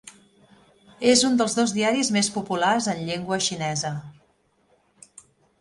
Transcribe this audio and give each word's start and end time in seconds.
És 1.11 1.21
un 1.27 1.35
dels 1.41 1.57
dos 1.59 1.75
diaris 1.75 2.11
més 2.17 2.31
populars 2.37 2.89
en 2.95 3.05
llengua 3.11 3.41
xinesa. 3.49 3.93